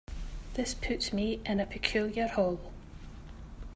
[0.55, 2.71] This puts me in a peculiar hole.